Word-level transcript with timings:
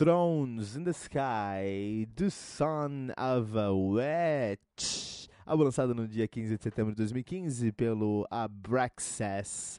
Thrones 0.00 0.76
in 0.76 0.84
the 0.84 0.94
Sky, 0.94 2.06
do 2.16 2.30
Son 2.30 3.12
of 3.18 3.54
a 3.54 3.70
Witch. 3.70 5.28
Lançado 5.46 5.94
no 5.94 6.08
dia 6.08 6.26
15 6.26 6.56
de 6.56 6.62
setembro 6.62 6.92
de 6.92 6.96
2015 6.96 7.70
pelo 7.72 8.26
Abraxas 8.30 9.78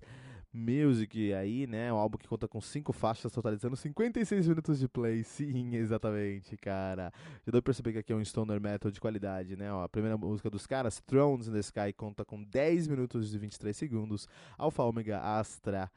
Music 0.53 1.33
aí, 1.33 1.65
né? 1.65 1.91
Um 1.91 1.95
álbum 1.95 2.19
que 2.19 2.27
conta 2.27 2.47
com 2.47 2.61
cinco 2.61 2.93
faixas, 2.93 3.31
totalizando 3.31 3.75
56 3.75 4.47
minutos 4.47 4.77
de 4.77 4.87
play. 4.87 5.23
Sim, 5.25 5.73
exatamente, 5.73 6.55
cara. 6.55 7.11
Já 7.43 7.51
deu 7.51 7.53
pra 7.53 7.71
perceber 7.73 7.93
que 7.93 7.97
aqui 7.97 8.13
é 8.13 8.15
um 8.15 8.23
stoner 8.23 8.61
metal 8.61 8.91
de 8.91 9.01
qualidade, 9.01 9.55
né? 9.55 9.73
Ó, 9.73 9.81
a 9.81 9.89
primeira 9.89 10.15
música 10.19 10.51
dos 10.51 10.67
caras, 10.67 10.99
Thrones 10.99 11.47
in 11.47 11.53
the 11.53 11.61
Sky, 11.61 11.93
conta 11.97 12.23
com 12.23 12.43
10 12.43 12.87
minutos 12.87 13.33
e 13.33 13.39
23 13.39 13.75
segundos. 13.75 14.27
Alpha 14.55 14.83
Omega 14.83 15.19
Astra 15.19 15.89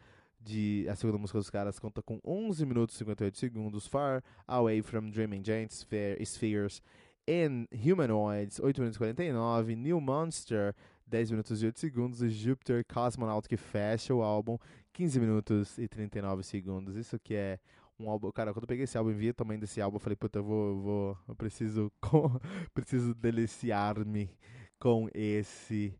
de 0.45 0.87
a 0.89 0.95
segunda 0.95 1.19
música 1.19 1.39
dos 1.39 1.48
caras 1.48 1.78
conta 1.78 2.03
com 2.03 2.20
11 2.25 2.67
minutos 2.67 2.95
e 2.95 2.98
58 2.98 3.39
segundos. 3.39 3.87
Far 3.87 4.23
Away 4.47 4.83
from 4.83 5.11
Dreaming 5.11 5.42
Giants 5.42 5.87
Spheres 6.25 6.83
and 7.28 7.67
Humanoids, 7.73 8.61
8 8.61 8.78
minutos 8.78 8.97
e 8.97 8.98
49. 8.98 9.75
New 9.75 10.00
Monster, 10.00 10.75
10 11.06 11.31
minutos 11.31 11.62
e 11.62 11.67
8 11.67 11.81
segundos. 11.81 12.22
E 12.22 12.28
Jupiter 12.28 12.84
Cosmonaut, 12.87 13.48
que 13.48 13.56
fecha 13.56 14.15
o 14.15 14.22
álbum, 14.22 14.59
15 14.92 15.19
minutos 15.19 15.78
e 15.78 15.89
39 15.89 16.42
segundos. 16.42 16.97
Isso 16.97 17.19
que 17.19 17.34
é 17.34 17.59
um 17.98 18.11
álbum. 18.11 18.31
Cara, 18.31 18.53
quando 18.53 18.65
eu 18.65 18.69
peguei 18.69 18.84
esse 18.84 18.98
álbum 18.98 19.11
e 19.11 19.15
vi 19.15 19.31
o 19.31 19.34
tamanho 19.34 19.61
desse 19.61 19.81
álbum, 19.81 19.97
eu 19.97 20.00
falei, 20.00 20.17
puta, 20.17 20.41
eu 20.41 20.45
vou. 20.45 20.81
vou 20.81 21.19
eu 21.27 21.34
preciso. 21.34 21.91
preciso 22.75 23.15
deliciar-me 23.15 24.31
com 24.78 25.09
esse 25.15 25.94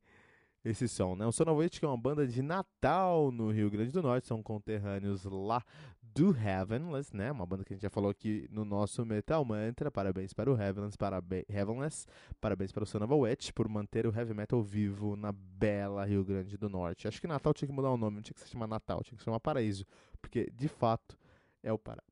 esse 0.64 0.88
som, 0.88 1.14
né? 1.14 1.26
O 1.26 1.32
Sonovoid, 1.32 1.78
que 1.78 1.84
é 1.84 1.88
uma 1.88 1.97
banda 1.97 2.26
de 2.26 2.41
Natal 2.41 3.30
no 3.30 3.50
Rio 3.50 3.70
Grande 3.70 3.92
do 3.92 4.02
Norte, 4.02 4.26
são 4.26 4.42
conterrâneos 4.42 5.25
lá 5.25 5.62
do 6.00 6.34
Heavenless, 6.34 7.14
né? 7.14 7.30
Uma 7.30 7.44
banda 7.44 7.64
que 7.64 7.72
a 7.72 7.76
gente 7.76 7.82
já 7.82 7.91
falou 7.91 8.10
aqui 8.10 8.48
no 8.50 8.64
nosso 8.64 9.04
Metal 9.04 9.44
Mantra. 9.44 9.91
Parabéns 9.91 10.32
para 10.32 10.50
o 10.50 10.58
Heavenless, 10.58 10.97
parabéns, 10.97 11.44
Heavenless, 11.48 12.06
parabéns 12.41 12.72
para 12.72 12.84
o 12.84 12.86
Sonovoid 12.86 13.52
por 13.52 13.69
manter 13.69 14.06
o 14.06 14.16
heavy 14.16 14.32
metal 14.32 14.62
vivo 14.62 15.16
na 15.16 15.32
bela 15.32 16.04
Rio 16.04 16.25
Grande 16.25 16.56
do 16.56 16.69
Norte. 16.69 17.08
Acho 17.08 17.20
que 17.20 17.26
Natal 17.26 17.52
tinha 17.52 17.69
que 17.69 17.75
mudar 17.75 17.91
o 17.91 17.96
nome, 17.96 18.16
não 18.16 18.22
tinha 18.22 18.34
que 18.34 18.41
se 18.41 18.48
chamar 18.48 18.66
Natal, 18.66 19.02
tinha 19.02 19.16
que 19.16 19.22
se 19.22 19.25
chamar 19.25 19.41
Paraíso, 19.41 19.84
porque 20.20 20.50
de 20.54 20.69
fato 20.69 21.19
é 21.62 21.72
o 21.72 21.78
para 21.78 22.02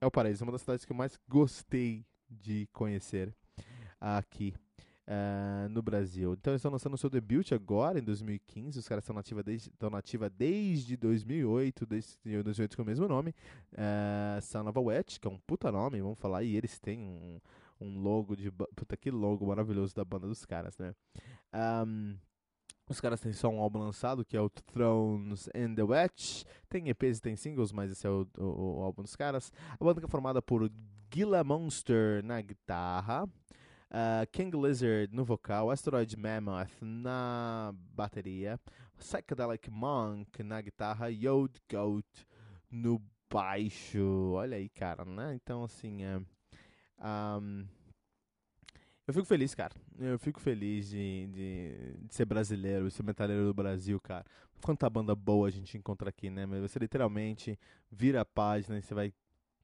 é 0.00 0.06
o 0.06 0.10
Paraíso, 0.10 0.44
uma 0.44 0.52
das 0.52 0.62
cidades 0.62 0.84
que 0.84 0.92
eu 0.92 0.96
mais 0.96 1.20
gostei 1.28 2.06
de 2.28 2.66
conhecer 2.72 3.34
aqui 4.00 4.54
uh, 5.10 5.68
no 5.68 5.82
Brasil. 5.82 6.34
Então 6.34 6.52
eles 6.52 6.60
estão 6.60 6.70
lançando 6.70 6.94
o 6.94 6.98
seu 6.98 7.10
debut 7.10 7.52
agora, 7.52 7.98
em 7.98 8.02
2015. 8.02 8.78
Os 8.78 8.88
caras 8.88 9.02
estão 9.02 9.14
nativa 9.14 9.42
desde, 9.42 9.70
estão 9.70 9.90
nativa 9.90 10.30
desde 10.30 10.96
2008, 10.96 11.86
desde 11.86 12.18
2008 12.24 12.76
com 12.76 12.82
o 12.82 12.86
mesmo 12.86 13.08
nome. 13.08 13.34
Uh, 13.72 14.40
Son 14.40 14.68
of 14.68 14.78
a 14.78 14.80
Witch, 14.80 15.18
que 15.18 15.26
é 15.26 15.30
um 15.30 15.38
puta 15.38 15.72
nome, 15.72 16.00
vamos 16.00 16.18
falar. 16.18 16.44
E 16.44 16.56
eles 16.56 16.78
têm 16.78 17.00
um, 17.00 17.40
um 17.80 17.98
logo 17.98 18.36
de... 18.36 18.50
Puta, 18.50 18.96
que 18.96 19.10
logo 19.10 19.46
maravilhoso 19.46 19.94
da 19.94 20.04
banda 20.04 20.28
dos 20.28 20.44
caras, 20.44 20.78
né? 20.78 20.94
Um, 21.52 22.16
os 22.88 23.00
caras 23.00 23.20
têm 23.20 23.32
só 23.32 23.48
um 23.48 23.60
álbum 23.60 23.78
lançado, 23.78 24.24
que 24.24 24.36
é 24.36 24.40
o 24.40 24.50
Thrones 24.50 25.48
and 25.54 25.74
the 25.74 25.82
Witch. 25.82 26.44
Tem 26.68 26.88
EPs 26.88 27.18
e 27.18 27.22
tem 27.22 27.36
singles, 27.36 27.72
mas 27.72 27.92
esse 27.92 28.06
é 28.06 28.10
o, 28.10 28.26
o, 28.36 28.78
o 28.78 28.82
álbum 28.82 29.02
dos 29.02 29.14
caras. 29.14 29.52
A 29.78 29.84
banda 29.84 30.00
que 30.00 30.06
é 30.06 30.08
formada 30.08 30.42
por 30.42 30.68
Gila 31.12 31.44
Monster 31.44 32.24
na 32.24 32.40
guitarra, 32.40 33.28
Uh, 33.90 34.24
King 34.30 34.56
Lizard 34.56 35.12
no 35.12 35.24
vocal, 35.24 35.70
Asteroid 35.70 36.16
Mammoth 36.16 36.70
na 36.80 37.74
bateria, 37.92 38.58
Psychedelic 38.96 39.68
Monk 39.68 40.42
na 40.44 40.60
guitarra, 40.60 41.10
Yod 41.10 41.60
Goat 41.68 42.26
no 42.70 43.02
baixo. 43.28 44.32
Olha 44.34 44.56
aí, 44.56 44.68
cara, 44.68 45.04
né? 45.04 45.34
Então, 45.34 45.64
assim, 45.64 46.04
é, 46.04 46.20
um, 47.40 47.66
eu 49.10 49.14
fico 49.14 49.26
feliz, 49.26 49.56
cara. 49.56 49.74
Eu 49.98 50.18
fico 50.20 50.38
feliz 50.38 50.88
de, 50.88 51.26
de, 51.26 52.06
de 52.06 52.14
ser 52.14 52.24
brasileiro, 52.24 52.86
de 52.86 52.94
ser 52.94 53.02
metaleiro 53.02 53.44
do 53.46 53.52
Brasil, 53.52 54.00
cara. 54.00 54.24
Quanta 54.62 54.88
banda 54.88 55.16
boa 55.16 55.48
a 55.48 55.50
gente 55.50 55.76
encontra 55.76 56.10
aqui, 56.10 56.30
né? 56.30 56.46
Mas 56.46 56.60
você 56.60 56.78
literalmente 56.78 57.58
vira 57.90 58.20
a 58.20 58.24
página 58.24 58.78
e 58.78 58.82
você 58.82 58.94
vai 58.94 59.12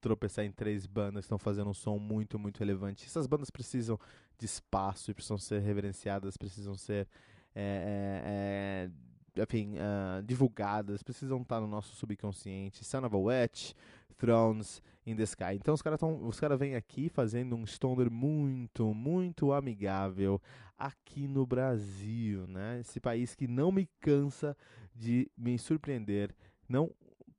tropeçar 0.07 0.45
em 0.45 0.53
três 0.53 0.87
bandas 0.87 1.25
que 1.25 1.27
estão 1.27 1.39
fazendo 1.39 1.69
um 1.69 1.75
som 1.75 1.99
muito, 1.99 2.39
muito 2.39 2.59
relevante. 2.59 3.05
Essas 3.05 3.27
bandas 3.27 3.51
precisam 3.51 3.99
de 4.39 4.47
espaço 4.47 5.11
e 5.11 5.15
precisam 5.15 5.37
ser 5.37 5.61
reverenciadas, 5.61 6.37
precisam 6.37 6.77
ser 6.77 7.09
é, 7.53 8.89
é, 8.89 8.91
é, 9.37 9.43
enfim, 9.43 9.75
uh, 9.75 10.23
divulgadas, 10.23 11.03
precisam 11.03 11.43
estar 11.43 11.61
no 11.61 11.67
nosso 11.67 11.97
subconsciente. 11.97 12.85
Son 12.85 13.05
of 13.05 13.17
a 13.17 14.15
Thrones 14.17 14.81
in 15.05 15.17
the 15.17 15.25
Sky. 15.25 15.55
Então 15.55 15.75
os 15.75 15.83
caras 15.83 16.01
os 16.03 16.39
cara 16.39 16.57
vêm 16.57 16.77
aqui 16.77 17.09
fazendo 17.09 17.57
um 17.57 17.67
stoner 17.67 18.11
muito, 18.11 18.95
muito 18.95 19.53
amigável 19.53 20.41
aqui 20.79 21.27
no 21.27 21.45
Brasil, 21.45 22.47
né? 22.47 22.79
Esse 22.81 23.01
país 23.01 23.35
que 23.35 23.49
não 23.49 23.73
me 23.73 23.89
cansa 24.01 24.57
de 24.95 25.29
me 25.37 25.59
surpreender, 25.59 26.33
não 26.69 26.91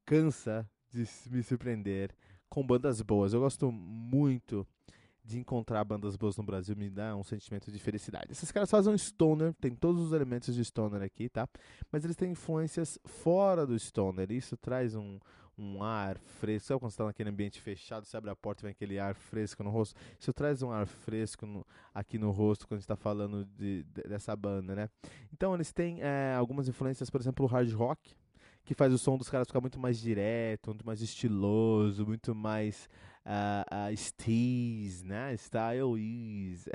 cansa 0.06 0.70
de 0.92 1.08
me 1.30 1.42
surpreender 1.42 2.14
com 2.50 2.66
bandas 2.66 3.02
boas. 3.02 3.34
Eu 3.34 3.42
gosto 3.42 3.72
muito 3.72 4.66
de 5.28 5.38
encontrar 5.38 5.84
bandas 5.84 6.16
boas 6.16 6.38
no 6.38 6.44
Brasil, 6.44 6.74
me 6.76 6.90
dá 6.90 7.14
um 7.16 7.24
sentimento 7.24 7.70
de 7.70 7.78
felicidade. 7.78 8.32
Esses 8.32 8.50
caras 8.50 8.72
fazem 8.72 8.94
um 8.94 8.98
stoner, 8.98 9.54
tem 9.60 9.76
todos 9.76 10.02
os 10.02 10.14
elementos 10.14 10.56
de 10.56 10.64
stoner 10.64 11.02
aqui, 11.02 11.28
tá? 11.28 11.48
Mas 11.92 12.06
eles 12.06 12.16
têm 12.16 12.32
influências 12.32 12.98
fora 13.04 13.68
do 13.68 13.78
stoner. 13.78 14.32
Isso 14.32 14.56
traz 14.56 14.96
um, 14.96 15.20
um 15.58 15.84
ar 15.84 16.18
fresco. 16.18 16.68
Sabe 16.68 16.80
quando 16.80 16.92
você 16.92 16.98
tá 16.98 17.06
naquele 17.06 17.30
ambiente 17.30 17.60
fechado, 17.60 18.06
você 18.06 18.16
abre 18.16 18.30
a 18.30 18.36
porta 18.38 18.62
e 18.62 18.64
vem 18.64 18.72
aquele 18.72 18.98
ar 18.98 19.16
fresco 19.16 19.64
no 19.64 19.70
rosto? 19.70 20.00
Isso 20.18 20.32
traz 20.32 20.62
um 20.62 20.72
ar 20.72 20.88
fresco 20.88 21.46
no, 21.46 21.68
aqui 21.94 22.18
no 22.18 22.32
rosto 22.32 22.66
quando 22.66 22.78
a 22.78 22.80
gente 22.80 22.88
tá 22.88 22.96
falando 22.96 23.44
de, 23.58 23.84
de, 23.84 24.04
dessa 24.04 24.34
banda, 24.34 24.76
né? 24.76 24.90
Então 25.34 25.54
eles 25.54 25.74
têm 25.74 26.02
é, 26.02 26.36
algumas 26.36 26.70
influências, 26.70 27.10
por 27.10 27.20
exemplo, 27.20 27.46
o 27.46 27.50
hard 27.50 27.72
rock, 27.74 28.16
que 28.68 28.76
faz 28.76 28.94
o 28.94 28.98
som 28.98 29.18
dos 29.18 29.30
caras 29.30 29.48
ficar 29.48 29.62
muito 29.62 29.80
mais 29.80 29.98
direto, 29.98 30.68
muito 30.68 30.86
mais 30.86 31.02
estiloso, 31.02 32.06
muito 32.06 32.36
mais 32.36 32.90
uh, 33.26 33.94
uh, 33.94 33.96
steez, 33.96 35.02
né? 35.04 35.34
Style 35.38 35.98
is. 35.98 36.68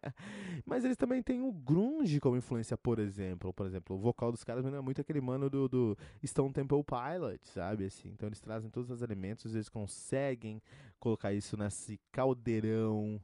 Mas 0.64 0.82
eles 0.82 0.96
também 0.96 1.22
têm 1.22 1.42
o 1.42 1.52
grunge 1.52 2.18
como 2.20 2.38
influência, 2.38 2.74
por 2.78 2.98
exemplo. 2.98 3.52
Por 3.52 3.66
exemplo, 3.66 3.96
o 3.96 3.98
vocal 3.98 4.32
dos 4.32 4.42
caras 4.42 4.64
é 4.64 4.80
muito 4.80 5.02
aquele 5.02 5.20
mano 5.20 5.50
do, 5.50 5.68
do 5.68 5.98
Stone 6.24 6.54
Temple 6.54 6.82
Pilot, 6.82 7.46
sabe? 7.50 7.84
Assim, 7.84 8.08
então 8.08 8.30
eles 8.30 8.40
trazem 8.40 8.70
todos 8.70 8.90
os 8.90 9.02
elementos, 9.02 9.54
eles 9.54 9.68
conseguem 9.68 10.62
colocar 10.98 11.34
isso 11.34 11.54
nesse 11.54 12.00
caldeirão 12.10 13.20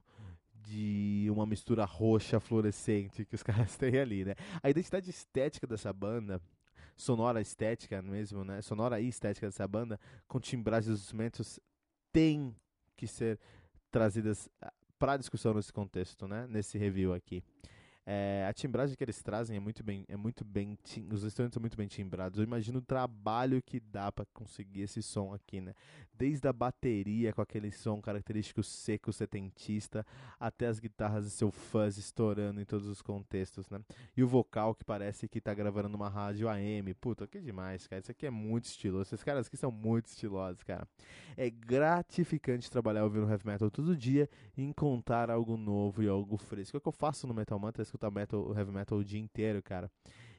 de 0.55 1.29
uma 1.31 1.47
mistura 1.47 1.87
roxa 1.87 2.39
fluorescente 2.39 3.25
que 3.25 3.35
os 3.35 3.43
caras 3.43 3.75
têm 3.79 3.99
ali, 3.99 4.23
né? 4.23 4.35
A 4.63 4.69
identidade 4.69 5.09
estética 5.09 5.67
dessa 5.67 5.91
banda 5.95 6.43
sonora 6.97 7.41
estética 7.41 8.01
mesmo, 8.03 8.45
né? 8.45 8.63
Sonora 8.63 9.01
e 9.01 9.09
estética 9.09 9.47
dessa 9.47 9.67
banda, 9.67 9.99
com 10.27 10.41
timbragens 10.41 10.93
dos 10.93 11.01
instrumentos, 11.03 11.61
tem 12.13 12.55
que 12.97 13.07
ser 13.07 13.39
trazidas 13.91 14.49
ah, 14.61 14.73
para 14.99 15.17
discussão 15.17 15.55
nesse 15.55 15.73
contexto, 15.73 16.29
né? 16.29 16.47
Nesse 16.49 16.79
review 16.79 17.13
aqui. 17.13 17.43
É, 18.05 18.45
a 18.49 18.53
timbragem 18.53 18.97
que 18.97 19.05
eles 19.05 19.23
trazem 19.23 19.57
é 19.57 19.61
muito 19.61 19.85
bem, 19.85 20.05
é 20.09 20.17
muito 20.17 20.45
bem, 20.45 20.77
os 21.11 21.25
instrumentos 21.25 21.55
são 21.55 21.61
muito 21.61 21.77
bem 21.77 21.87
timbrados. 21.87 22.39
Eu 22.39 22.45
imagino 22.45 22.81
o 22.81 22.83
trabalho 22.83 23.63
que 23.63 23.79
dá 23.79 24.11
para 24.11 24.27
conseguir 24.35 24.83
esse 24.83 25.01
som 25.01 25.33
aqui, 25.33 25.61
né? 25.61 25.73
Desde 26.13 26.49
a 26.49 26.53
bateria 26.53 27.33
com 27.33 27.41
aquele 27.41 27.71
som 27.71 28.01
característico 28.01 28.63
seco 28.63 29.13
setentista, 29.13 30.05
até 30.39 30.67
as 30.67 30.81
guitarras 30.81 31.27
e 31.27 31.31
seu 31.31 31.53
fuzz 31.53 31.97
estourando 31.97 32.61
em 32.61 32.65
todos 32.65 32.89
os 32.89 33.01
contextos, 33.01 33.69
né? 33.71 33.81
E 34.17 34.23
o 34.23 34.29
vocal 34.29 34.75
que 34.75 34.85
parece 34.85 35.29
que 35.29 35.41
tá 35.41 35.55
gravando 35.55 35.89
numa 35.89 36.09
rádio 36.09 36.49
AM. 36.49 36.93
Puta, 36.95 37.27
que 37.27 37.41
demais, 37.41 37.87
cara. 37.87 38.03
Isso 38.03 38.11
aqui 38.11 38.27
é 38.27 38.31
muito 38.31 38.65
estiloso. 38.65 39.15
Esses 39.15 39.23
caras 39.23 39.47
aqui 39.47 39.57
são 39.57 39.71
muito 39.71 40.07
estilosos, 40.07 40.63
cara. 40.65 40.87
É 41.37 41.49
gratificante 41.49 42.71
trabalhar 42.71 43.05
ouvindo 43.05 43.31
heavy 43.31 43.47
metal 43.47 43.71
todo 43.71 43.97
dia 43.97 44.29
e 44.57 44.63
encontrar 44.63 45.31
algo 45.31 45.57
novo 45.57 46.03
e 46.03 46.09
algo 46.09 46.37
fresco. 46.37 46.77
É 46.77 46.79
o 46.79 46.81
que 46.81 46.89
eu 46.89 46.93
faço 46.93 47.27
no 47.27 47.35
Metal 47.35 47.59
Mantra 47.59 47.92
escutar 47.93 48.11
metal, 48.11 48.53
heavy 48.57 48.73
metal 48.73 48.99
o 48.99 49.05
dia 49.05 49.21
inteiro, 49.21 49.63
cara. 49.63 49.91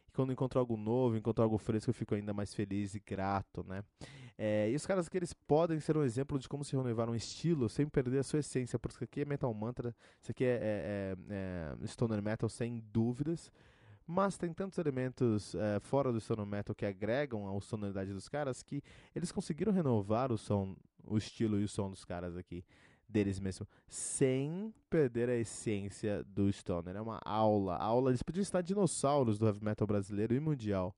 E 0.07 0.11
quando 0.11 0.33
encontro 0.33 0.59
algo 0.59 0.75
novo, 0.75 1.15
encontro 1.15 1.43
algo 1.43 1.57
fresco, 1.57 1.89
eu 1.89 1.93
fico 1.93 2.15
ainda 2.15 2.33
mais 2.33 2.53
feliz 2.53 2.95
e 2.95 2.99
grato, 2.99 3.63
né? 3.63 3.83
É, 4.37 4.69
e 4.69 4.75
os 4.75 4.85
caras 4.85 5.07
que 5.07 5.15
eles 5.15 5.33
podem 5.33 5.79
ser 5.79 5.95
um 5.95 6.03
exemplo 6.03 6.39
de 6.39 6.49
como 6.49 6.63
se 6.63 6.75
renovar 6.75 7.09
um 7.09 7.15
estilo 7.15 7.69
sem 7.69 7.87
perder 7.87 8.19
a 8.19 8.23
sua 8.23 8.39
essência, 8.39 8.79
porque 8.79 8.95
isso 8.95 9.03
aqui 9.03 9.21
é 9.21 9.25
metal 9.25 9.53
mantra, 9.53 9.95
isso 10.21 10.31
aqui 10.31 10.43
é, 10.43 10.49
é, 10.49 11.15
é, 11.29 11.77
é 11.83 11.87
stoner 11.87 12.21
metal 12.21 12.49
sem 12.49 12.83
dúvidas, 12.91 13.51
mas 14.07 14.37
tem 14.37 14.51
tantos 14.51 14.77
elementos 14.79 15.53
é, 15.55 15.79
fora 15.79 16.11
do 16.11 16.19
stoner 16.19 16.45
metal 16.45 16.75
que 16.75 16.85
agregam 16.85 17.55
a 17.55 17.61
sonoridade 17.61 18.11
dos 18.11 18.27
caras 18.27 18.63
que 18.63 18.81
eles 19.15 19.31
conseguiram 19.31 19.71
renovar 19.71 20.31
o 20.31 20.37
som, 20.37 20.75
o 21.05 21.17
estilo 21.17 21.59
e 21.59 21.63
o 21.63 21.69
som 21.69 21.89
dos 21.89 22.03
caras 22.03 22.35
aqui 22.35 22.65
deles 23.13 23.39
mesmo, 23.39 23.67
sem 23.87 24.73
perder 24.89 25.29
a 25.29 25.35
essência 25.35 26.23
do 26.23 26.51
Stoner. 26.51 26.95
É 26.95 27.01
uma 27.01 27.21
aula, 27.23 27.77
aula. 27.77 28.09
Eles 28.09 28.23
podiam 28.23 28.41
estar 28.41 28.61
dinossauros 28.61 29.37
do 29.37 29.45
heavy 29.45 29.63
metal 29.63 29.85
brasileiro 29.85 30.33
e 30.33 30.39
mundial. 30.39 30.95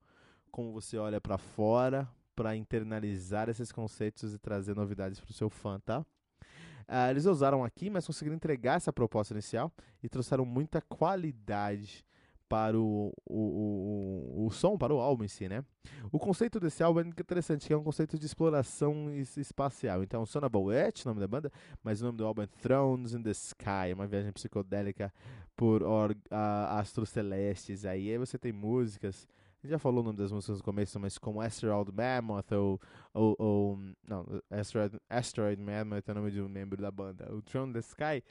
Como 0.50 0.72
você 0.72 0.96
olha 0.96 1.20
para 1.20 1.36
fora 1.36 2.08
para 2.34 2.56
internalizar 2.56 3.48
esses 3.48 3.70
conceitos 3.70 4.34
e 4.34 4.38
trazer 4.38 4.74
novidades 4.74 5.20
para 5.20 5.30
o 5.30 5.34
seu 5.34 5.48
fã, 5.48 5.78
tá? 5.78 6.00
Uh, 6.00 7.10
eles 7.10 7.26
usaram 7.26 7.64
aqui, 7.64 7.90
mas 7.90 8.06
conseguiram 8.06 8.36
entregar 8.36 8.76
essa 8.76 8.92
proposta 8.92 9.34
inicial 9.34 9.72
e 10.02 10.08
trouxeram 10.08 10.44
muita 10.44 10.80
qualidade 10.80 12.04
para 12.48 12.78
o, 12.78 13.12
o, 13.24 13.34
o, 13.34 14.46
o, 14.46 14.50
som, 14.50 14.76
para 14.76 14.94
o 14.94 15.00
álbum 15.00 15.24
em 15.24 15.28
si, 15.28 15.48
né? 15.48 15.64
O 16.12 16.18
conceito 16.18 16.60
desse 16.60 16.82
álbum 16.82 17.00
é 17.00 17.02
interessante, 17.02 17.66
que 17.66 17.72
é 17.72 17.76
um 17.76 17.82
conceito 17.82 18.18
de 18.18 18.26
exploração 18.26 19.10
espacial. 19.36 20.02
Então, 20.02 20.24
Sonable 20.24 20.74
Etch, 20.74 21.04
nome 21.04 21.20
da 21.20 21.26
banda, 21.26 21.50
mas 21.82 22.00
o 22.00 22.04
nome 22.04 22.18
do 22.18 22.26
álbum 22.26 22.42
é 22.42 22.46
Thrones 22.46 23.14
in 23.14 23.22
the 23.22 23.30
Sky, 23.30 23.92
uma 23.94 24.06
viagem 24.06 24.32
psicodélica 24.32 25.12
por 25.56 25.82
or, 25.82 26.12
uh, 26.12 26.78
astros 26.78 27.08
celestes. 27.08 27.84
Aí, 27.84 28.10
aí 28.10 28.18
você 28.18 28.38
tem 28.38 28.52
músicas, 28.52 29.26
já 29.64 29.78
falou 29.78 30.00
o 30.00 30.04
nome 30.04 30.18
das 30.18 30.30
músicas 30.30 30.58
no 30.58 30.64
começo, 30.64 31.00
mas 31.00 31.18
como 31.18 31.40
Asteroid 31.40 31.90
Mammoth 31.92 32.52
ou, 32.52 32.80
ou, 33.12 33.36
ou 33.38 33.78
não, 34.06 34.24
Asteroid, 34.50 34.98
Asteroid 35.08 35.60
Mammoth 35.60 36.08
é 36.08 36.12
o 36.12 36.14
nome 36.14 36.30
de 36.30 36.40
um 36.40 36.48
membro 36.48 36.80
da 36.80 36.90
banda. 36.90 37.32
O 37.34 37.42
Throne 37.42 37.70
in 37.70 37.72
the 37.72 37.80
Sky 37.80 38.22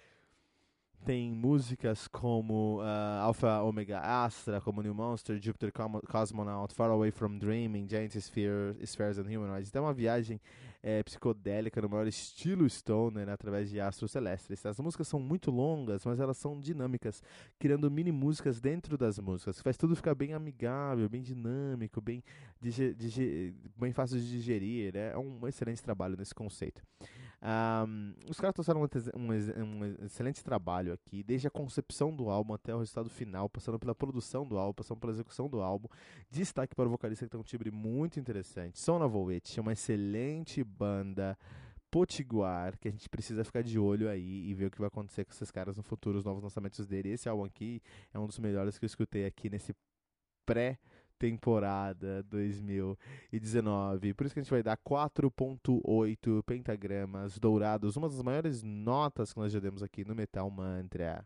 tem 1.05 1.31
músicas 1.31 2.07
como 2.07 2.79
uh, 2.79 3.21
Alpha 3.21 3.61
Omega 3.61 3.99
Astra, 3.99 4.59
como 4.59 4.81
New 4.81 4.95
Monster, 4.95 5.39
Jupiter 5.39 5.71
Cosmonaut, 5.71 6.73
Far 6.73 6.89
Away 6.89 7.11
from 7.11 7.37
Dreaming, 7.37 7.87
Giant 7.87 8.15
Sphere, 8.15 8.75
Spheres 8.83 9.19
and 9.19 9.29
Humanoids. 9.29 9.69
Então 9.69 9.83
é 9.83 9.87
uma 9.87 9.93
viagem 9.93 10.41
é, 10.81 11.03
psicodélica 11.03 11.79
no 11.79 11.87
maior 11.87 12.07
estilo 12.07 12.67
stoner 12.67 13.27
né, 13.27 13.33
através 13.33 13.69
de 13.69 13.79
astros 13.79 14.11
celestes. 14.11 14.65
As 14.65 14.79
músicas 14.79 15.07
são 15.07 15.19
muito 15.19 15.51
longas, 15.51 16.03
mas 16.05 16.19
elas 16.19 16.37
são 16.37 16.59
dinâmicas, 16.59 17.21
criando 17.59 17.89
mini 17.91 18.11
músicas 18.11 18.59
dentro 18.59 18.97
das 18.97 19.19
músicas. 19.19 19.61
Faz 19.61 19.77
tudo 19.77 19.95
ficar 19.95 20.15
bem 20.15 20.33
amigável, 20.33 21.07
bem 21.07 21.21
dinâmico, 21.21 22.01
bem, 22.01 22.23
bem 23.77 23.93
fácil 23.93 24.19
de 24.19 24.27
digerir. 24.27 24.91
Né? 24.91 25.11
É 25.11 25.17
um 25.17 25.47
excelente 25.47 25.83
trabalho 25.83 26.17
nesse 26.17 26.33
conceito. 26.33 26.81
Um, 27.45 28.15
os 28.27 28.39
caras 28.39 28.55
trouxeram 28.55 28.81
um, 28.81 29.19
um, 29.19 29.63
um, 29.63 29.85
excelente 30.03 30.43
trabalho 30.43 30.91
aqui, 30.91 31.21
desde 31.21 31.45
a 31.47 31.51
concepção 31.51 32.15
do 32.15 32.27
álbum 32.27 32.55
até 32.55 32.73
o 32.73 32.79
resultado 32.79 33.07
final, 33.07 33.47
passando 33.47 33.77
pela 33.77 33.93
produção 33.93 34.47
do 34.47 34.57
álbum, 34.57 34.73
passando 34.73 34.99
pela 34.99 35.13
execução 35.13 35.47
do 35.47 35.61
álbum. 35.61 35.87
Destaque 36.31 36.73
para 36.73 36.87
o 36.87 36.89
vocalista 36.89 37.23
que 37.23 37.31
tem 37.31 37.39
um 37.39 37.43
timbre 37.43 37.69
muito 37.69 38.19
interessante. 38.19 38.79
Son 38.79 38.99
of 39.03 39.15
Witch 39.15 39.59
é 39.59 39.61
uma 39.61 39.73
excelente 39.73 40.63
banda 40.63 41.37
potiguar 41.91 42.77
que 42.79 42.87
a 42.87 42.91
gente 42.91 43.07
precisa 43.07 43.43
ficar 43.43 43.61
de 43.61 43.77
olho 43.77 44.09
aí 44.09 44.49
e 44.49 44.53
ver 44.55 44.65
o 44.65 44.71
que 44.71 44.79
vai 44.79 44.87
acontecer 44.87 45.23
com 45.23 45.31
esses 45.31 45.51
caras 45.51 45.77
no 45.77 45.83
futuro, 45.83 46.17
os 46.17 46.25
novos 46.25 46.41
lançamentos 46.41 46.87
dele. 46.87 47.11
Esse 47.11 47.29
álbum 47.29 47.45
aqui 47.45 47.79
é 48.11 48.17
um 48.17 48.25
dos 48.25 48.39
melhores 48.39 48.79
que 48.79 48.85
eu 48.85 48.87
escutei 48.87 49.23
aqui 49.23 49.51
nesse 49.51 49.75
pré 50.47 50.79
temporada 51.17 52.23
2019. 52.23 54.13
Por 54.13 54.25
isso 54.25 54.33
que 54.33 54.39
a 54.39 54.43
gente 54.43 54.51
vai 54.51 54.63
dar 54.63 54.77
4.8 54.77 56.43
pentagramas 56.43 57.39
dourados, 57.39 57.95
uma 57.95 58.09
das 58.09 58.21
maiores 58.21 58.61
notas 58.63 59.33
que 59.33 59.39
nós 59.39 59.51
já 59.51 59.59
demos 59.59 59.81
aqui 59.83 60.05
no 60.05 60.15
Metal 60.15 60.49
Mantra. 60.49 61.25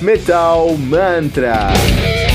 Metal 0.00 0.76
Mantra. 0.76 2.25